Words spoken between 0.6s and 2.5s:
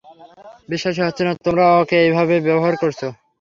বিশ্বাসই হচ্ছে না তোমরা ওকে এভাবে